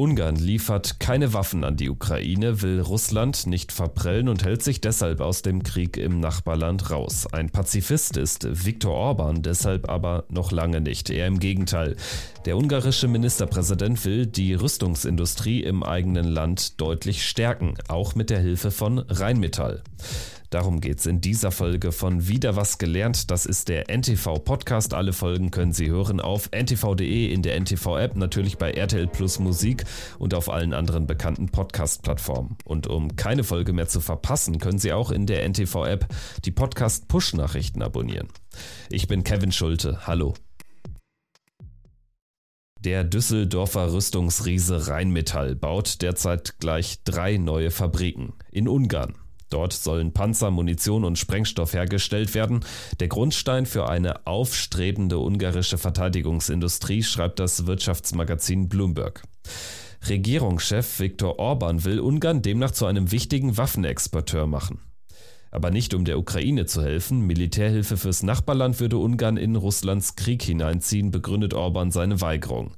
[0.00, 5.20] Ungarn liefert keine Waffen an die Ukraine, will Russland nicht verprellen und hält sich deshalb
[5.20, 7.26] aus dem Krieg im Nachbarland raus.
[7.30, 11.10] Ein Pazifist ist Viktor Orban deshalb aber noch lange nicht.
[11.10, 11.96] Eher im Gegenteil.
[12.46, 18.70] Der ungarische Ministerpräsident will die Rüstungsindustrie im eigenen Land deutlich stärken, auch mit der Hilfe
[18.70, 19.82] von Rheinmetall.
[20.50, 23.30] Darum geht's in dieser Folge von Wieder was gelernt.
[23.30, 24.94] Das ist der NTV Podcast.
[24.94, 29.38] Alle Folgen können Sie hören auf ntv.de, in der NTV App, natürlich bei RTL Plus
[29.38, 29.84] Musik
[30.18, 32.56] und auf allen anderen bekannten Podcast-Plattformen.
[32.64, 36.08] Und um keine Folge mehr zu verpassen, können Sie auch in der NTV App
[36.44, 38.26] die Podcast Push Nachrichten abonnieren.
[38.90, 40.08] Ich bin Kevin Schulte.
[40.08, 40.34] Hallo.
[42.80, 49.14] Der Düsseldorfer Rüstungsriese Rheinmetall baut derzeit gleich drei neue Fabriken in Ungarn,
[49.50, 52.60] Dort sollen Panzer, Munition und Sprengstoff hergestellt werden.
[53.00, 59.22] Der Grundstein für eine aufstrebende ungarische Verteidigungsindustrie, schreibt das Wirtschaftsmagazin Bloomberg.
[60.08, 64.80] Regierungschef Viktor Orban will Ungarn demnach zu einem wichtigen Waffenexporteur machen.
[65.52, 70.42] Aber nicht um der Ukraine zu helfen, Militärhilfe fürs Nachbarland würde Ungarn in Russlands Krieg
[70.42, 72.70] hineinziehen, begründet Orban seine Weigerung.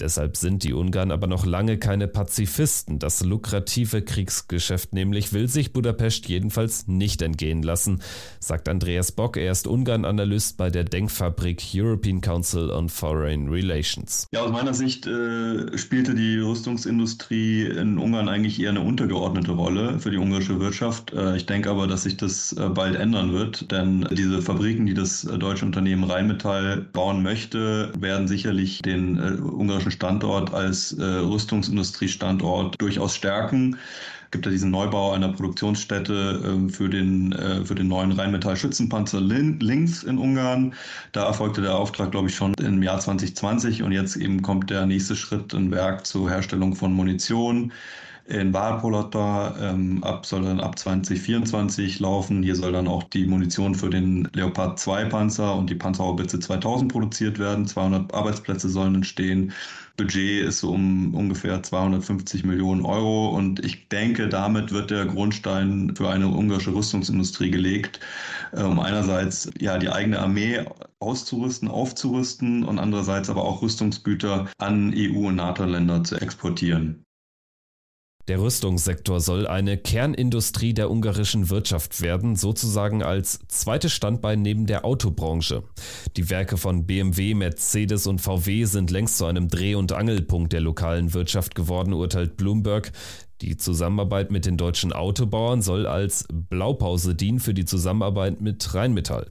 [0.00, 2.98] Deshalb sind die Ungarn aber noch lange keine Pazifisten.
[2.98, 8.02] Das lukrative Kriegsgeschäft nämlich will sich Budapest jedenfalls nicht entgehen lassen,
[8.38, 9.36] sagt Andreas Bock.
[9.36, 14.26] Er ist Ungarn-Analyst bei der Denkfabrik European Council on Foreign Relations.
[14.32, 19.98] Ja, aus meiner Sicht äh, spielte die Rüstungsindustrie in Ungarn eigentlich eher eine untergeordnete Rolle
[19.98, 21.12] für die ungarische Wirtschaft.
[21.12, 24.94] Äh, ich denke aber, dass sich das äh, bald ändern wird, denn diese Fabriken, die
[24.94, 30.92] das äh, deutsche Unternehmen Rheinmetall bauen möchte, werden sicherlich den äh, ungarischen deutschen Standort als
[30.98, 33.76] äh, Rüstungsindustriestandort durchaus stärken
[34.32, 40.02] gibt ja diesen Neubau einer Produktionsstätte äh, für, den, äh, für den neuen Rheinmetall-Schützenpanzer links
[40.02, 40.74] in Ungarn.
[41.12, 44.84] Da erfolgte der Auftrag, glaube ich, schon im Jahr 2020 und jetzt eben kommt der
[44.84, 47.72] nächste Schritt, ein Werk zur Herstellung von Munition
[48.28, 49.54] in Wahlpolota.
[49.60, 52.42] Ähm, ab, soll dann ab 2024 laufen.
[52.42, 56.90] Hier soll dann auch die Munition für den Leopard 2 Panzer und die Panzerhaubitze 2000
[56.90, 57.66] produziert werden.
[57.66, 59.52] 200 Arbeitsplätze sollen entstehen.
[59.96, 66.10] Budget ist um ungefähr 250 Millionen Euro und ich denke, damit wird der Grundstein für
[66.10, 68.00] eine ungarische Rüstungsindustrie gelegt,
[68.52, 70.64] äh, um einerseits ja die eigene Armee
[70.98, 77.05] auszurüsten, aufzurüsten und andererseits aber auch Rüstungsgüter an EU- und NATO-Länder zu exportieren.
[78.28, 84.84] Der Rüstungssektor soll eine Kernindustrie der ungarischen Wirtschaft werden, sozusagen als zweites Standbein neben der
[84.84, 85.62] Autobranche.
[86.16, 90.60] Die Werke von BMW, Mercedes und VW sind längst zu einem Dreh- und Angelpunkt der
[90.60, 92.90] lokalen Wirtschaft geworden, urteilt Bloomberg.
[93.42, 99.28] Die Zusammenarbeit mit den deutschen Autobauern soll als Blaupause dienen für die Zusammenarbeit mit Rheinmetall.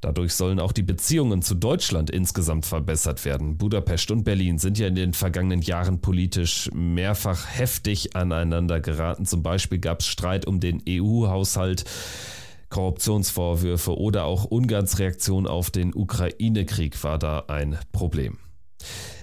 [0.00, 3.56] Dadurch sollen auch die Beziehungen zu Deutschland insgesamt verbessert werden.
[3.56, 9.24] Budapest und Berlin sind ja in den vergangenen Jahren politisch mehrfach heftig aneinander geraten.
[9.24, 11.84] Zum Beispiel gab es Streit um den EU-Haushalt.
[12.68, 18.38] Korruptionsvorwürfe oder auch Ungarns Reaktion auf den Ukraine-Krieg war da ein Problem.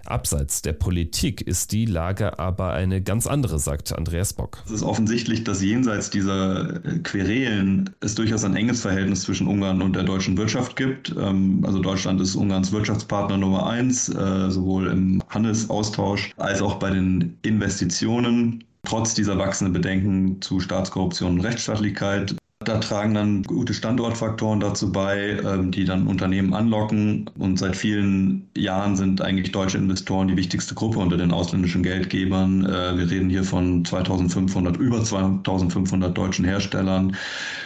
[0.05, 4.61] Abseits der Politik ist die Lage aber eine ganz andere, sagt Andreas Bock.
[4.65, 9.81] Es ist offensichtlich, dass jenseits dieser äh, Querelen es durchaus ein enges Verhältnis zwischen Ungarn
[9.81, 11.15] und der deutschen Wirtschaft gibt.
[11.17, 16.89] Ähm, also Deutschland ist Ungarns Wirtschaftspartner Nummer eins, äh, sowohl im Handelsaustausch als auch bei
[16.89, 18.63] den Investitionen.
[18.85, 22.35] Trotz dieser wachsenden Bedenken zu Staatskorruption und Rechtsstaatlichkeit
[22.67, 27.29] da tragen dann gute Standortfaktoren dazu bei, ähm, die dann Unternehmen anlocken.
[27.37, 32.65] Und seit vielen Jahren sind eigentlich deutsche Investoren die wichtigste Gruppe unter den ausländischen Geldgebern.
[32.65, 37.15] Äh, wir reden hier von 2500, über 2500 deutschen Herstellern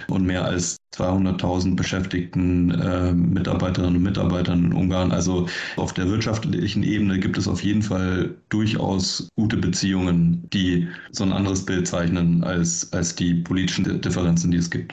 [0.08, 5.12] und mehr als 200.000 beschäftigten äh, Mitarbeiterinnen und Mitarbeitern in Ungarn.
[5.12, 11.24] Also auf der wirtschaftlichen Ebene gibt es auf jeden Fall durchaus gute Beziehungen, die so
[11.24, 14.87] ein anderes Bild zeichnen als, als die politischen Differenzen, die es gibt.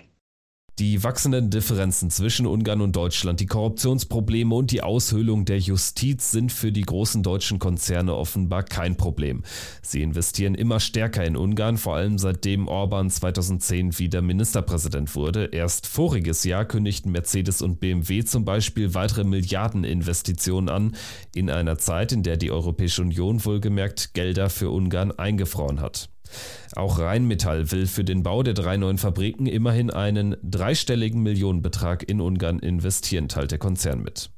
[0.80, 6.50] Die wachsenden Differenzen zwischen Ungarn und Deutschland, die Korruptionsprobleme und die Aushöhlung der Justiz sind
[6.50, 9.44] für die großen deutschen Konzerne offenbar kein Problem.
[9.82, 15.44] Sie investieren immer stärker in Ungarn, vor allem seitdem Orban 2010 wieder Ministerpräsident wurde.
[15.44, 20.96] Erst voriges Jahr kündigten Mercedes und BMW zum Beispiel weitere Milliardeninvestitionen an,
[21.36, 26.08] in einer Zeit, in der die Europäische Union wohlgemerkt Gelder für Ungarn eingefroren hat.
[26.74, 32.20] Auch Rheinmetall will für den Bau der drei neuen Fabriken immerhin einen dreistelligen Millionenbetrag in
[32.20, 34.30] Ungarn investieren, teilt der Konzern mit.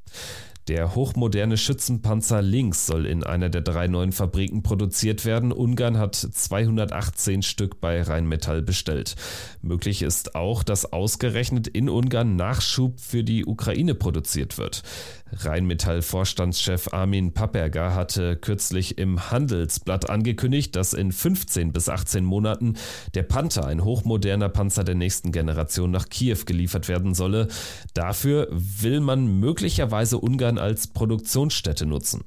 [0.69, 5.53] Der hochmoderne Schützenpanzer Links soll in einer der drei neuen Fabriken produziert werden.
[5.53, 9.15] Ungarn hat 218 Stück bei Rheinmetall bestellt.
[9.63, 14.83] Möglich ist auch, dass ausgerechnet in Ungarn Nachschub für die Ukraine produziert wird.
[15.33, 22.75] Rheinmetall-Vorstandschef Armin Papperger hatte kürzlich im Handelsblatt angekündigt, dass in 15 bis 18 Monaten
[23.15, 27.49] der Panther, ein hochmoderner Panzer der nächsten Generation, nach Kiew geliefert werden solle.
[27.95, 32.25] Dafür will man möglicherweise Ungarn als Produktionsstätte nutzen.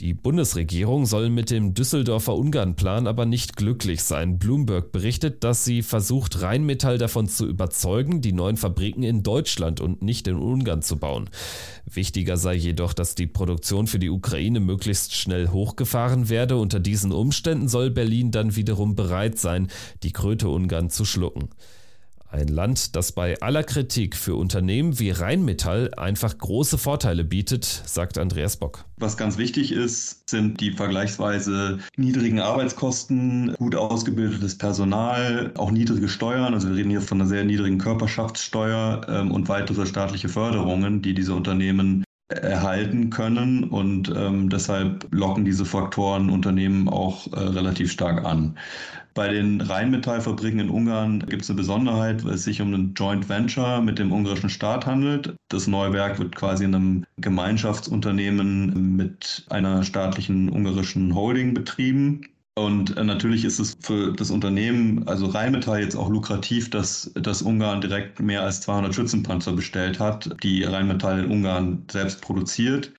[0.00, 4.40] Die Bundesregierung soll mit dem Düsseldorfer Ungarn-Plan aber nicht glücklich sein.
[4.40, 10.02] Bloomberg berichtet, dass sie versucht, Rheinmetall davon zu überzeugen, die neuen Fabriken in Deutschland und
[10.02, 11.30] nicht in Ungarn zu bauen.
[11.88, 16.56] Wichtiger sei jedoch, dass die Produktion für die Ukraine möglichst schnell hochgefahren werde.
[16.56, 19.68] Unter diesen Umständen soll Berlin dann wiederum bereit sein,
[20.02, 21.50] die Kröte Ungarn zu schlucken.
[22.34, 28.18] Ein Land, das bei aller Kritik für Unternehmen wie Rheinmetall einfach große Vorteile bietet, sagt
[28.18, 28.86] Andreas Bock.
[28.96, 36.54] Was ganz wichtig ist, sind die vergleichsweise niedrigen Arbeitskosten, gut ausgebildetes Personal, auch niedrige Steuern.
[36.54, 41.14] Also wir reden hier von einer sehr niedrigen Körperschaftssteuer ähm, und weitere staatliche Förderungen, die
[41.14, 48.24] diese Unternehmen erhalten können und ähm, deshalb locken diese Faktoren Unternehmen auch äh, relativ stark
[48.24, 48.56] an.
[49.12, 53.28] Bei den Rheinmetallfabriken in Ungarn gibt es eine Besonderheit, weil es sich um ein Joint
[53.28, 55.36] Venture mit dem ungarischen Staat handelt.
[55.48, 62.22] Das neue Werk wird quasi in einem Gemeinschaftsunternehmen mit einer staatlichen ungarischen Holding betrieben.
[62.56, 67.42] Und äh, natürlich ist es für das Unternehmen, also Rheinmetall, jetzt auch lukrativ, dass, dass
[67.42, 72.92] Ungarn direkt mehr als 200 Schützenpanzer bestellt hat, die Rheinmetall in Ungarn selbst produziert.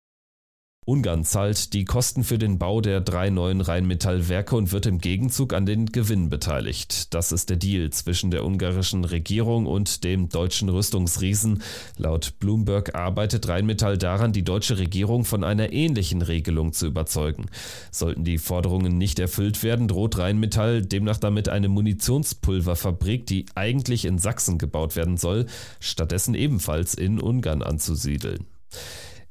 [0.87, 5.51] Ungarn zahlt die Kosten für den Bau der drei neuen Rheinmetallwerke und wird im Gegenzug
[5.53, 7.11] an den Gewinn beteiligt.
[7.15, 11.63] Das ist der Deal zwischen der ungarischen Regierung und dem deutschen Rüstungsriesen.
[11.97, 17.47] Laut Bloomberg arbeitet Rheinmetall daran, die deutsche Regierung von einer ähnlichen Regelung zu überzeugen.
[17.89, 24.19] Sollten die Forderungen nicht erfüllt werden, droht Rheinmetall demnach damit eine Munitionspulverfabrik, die eigentlich in
[24.19, 25.47] Sachsen gebaut werden soll,
[25.79, 28.45] stattdessen ebenfalls in Ungarn anzusiedeln.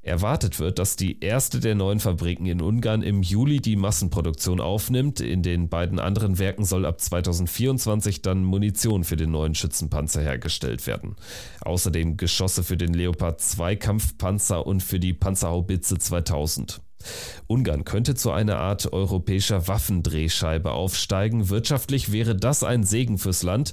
[0.04, 5.20] Erwartet wird, dass die erste der neuen Fabriken in Ungarn im Juli die Massenproduktion aufnimmt.
[5.20, 10.86] In den beiden anderen Werken soll ab 2024 dann Munition für den neuen Schützenpanzer hergestellt
[10.86, 11.16] werden.
[11.62, 16.82] Außerdem Geschosse für den Leopard 2 Kampfpanzer und für die Panzerhaubitze 2000.
[17.46, 21.48] Ungarn könnte zu einer Art europäischer Waffendrehscheibe aufsteigen.
[21.48, 23.72] Wirtschaftlich wäre das ein Segen fürs Land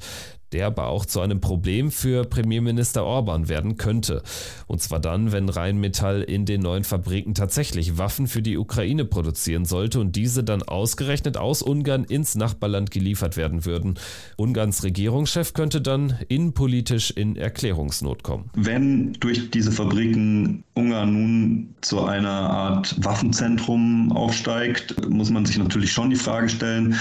[0.51, 4.21] der aber auch zu einem Problem für Premierminister Orban werden könnte.
[4.67, 9.65] Und zwar dann, wenn Rheinmetall in den neuen Fabriken tatsächlich Waffen für die Ukraine produzieren
[9.65, 13.95] sollte und diese dann ausgerechnet aus Ungarn ins Nachbarland geliefert werden würden.
[14.37, 18.49] Ungarns Regierungschef könnte dann innenpolitisch in Erklärungsnot kommen.
[18.55, 25.91] Wenn durch diese Fabriken Ungarn nun zu einer Art Waffenzentrum aufsteigt, muss man sich natürlich
[25.91, 26.95] schon die Frage stellen,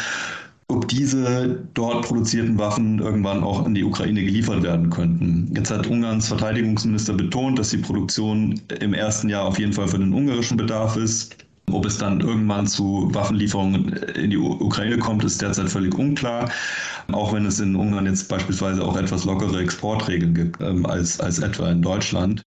[0.71, 5.53] ob diese dort produzierten Waffen irgendwann auch in die Ukraine geliefert werden könnten.
[5.55, 9.99] Jetzt hat Ungarns Verteidigungsminister betont, dass die Produktion im ersten Jahr auf jeden Fall für
[9.99, 11.37] den ungarischen Bedarf ist.
[11.73, 16.51] Ob es dann irgendwann zu Waffenlieferungen in die Ukraine kommt, ist derzeit völlig unklar.
[17.13, 21.39] Auch wenn es in Ungarn jetzt beispielsweise auch etwas lockere Exportregeln gibt ähm, als, als
[21.39, 22.43] etwa in Deutschland.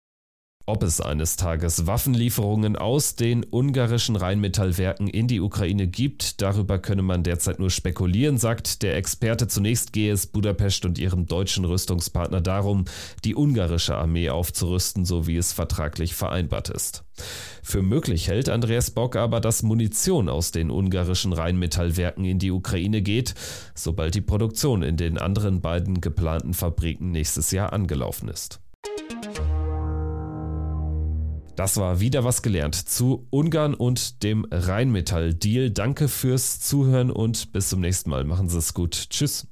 [0.69, 7.01] Ob es eines Tages Waffenlieferungen aus den ungarischen Rheinmetallwerken in die Ukraine gibt, darüber könne
[7.01, 9.47] man derzeit nur spekulieren, sagt der Experte.
[9.47, 12.85] Zunächst gehe es Budapest und ihrem deutschen Rüstungspartner darum,
[13.25, 17.03] die ungarische Armee aufzurüsten, so wie es vertraglich vereinbart ist.
[17.63, 23.01] Für möglich hält Andreas Bock aber, dass Munition aus den ungarischen Rheinmetallwerken in die Ukraine
[23.01, 23.33] geht,
[23.73, 28.59] sobald die Produktion in den anderen beiden geplanten Fabriken nächstes Jahr angelaufen ist.
[31.59, 35.71] Das war wieder was gelernt zu Ungarn und dem Rheinmetall-Deal.
[35.71, 38.23] Danke fürs Zuhören und bis zum nächsten Mal.
[38.23, 39.09] Machen Sie es gut.
[39.09, 39.45] Tschüss.